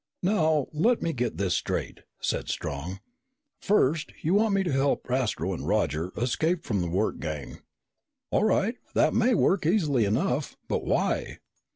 "Now, 0.23 0.65
let 0.73 1.03
me 1.03 1.13
get 1.13 1.37
this 1.37 1.53
straight," 1.53 1.99
said 2.19 2.49
Strong. 2.49 3.01
"First 3.59 4.13
you 4.23 4.33
want 4.33 4.55
me 4.55 4.63
to 4.63 4.71
help 4.71 5.05
Astro 5.11 5.53
and 5.53 5.67
Roger 5.67 6.11
escape 6.17 6.65
from 6.65 6.81
the 6.81 6.89
work 6.89 7.19
gang. 7.19 7.59
All 8.31 8.43
right, 8.45 8.77
that 8.95 9.13
may 9.13 9.35
work 9.35 9.63
easily 9.67 10.05
enough. 10.05 10.57
But 10.67 10.83
why?" 10.83 11.37